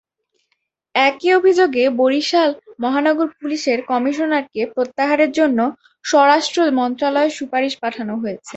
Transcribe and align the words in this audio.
একই 0.95 1.29
অভিযোগে 1.39 1.83
বরিশাল 2.01 2.49
মহানগর 2.83 3.27
পুলিশের 3.39 3.79
কমিশনারকে 3.89 4.61
প্রত্যাহারের 4.73 5.31
জন্য 5.39 5.59
স্বরাষ্ট্র 6.05 6.59
মন্ত্রণালয়ে 6.79 7.35
সুপারিশ 7.37 7.73
পাঠানো 7.83 8.13
হয়েছে। 8.23 8.49